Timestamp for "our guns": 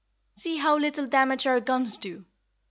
1.45-1.95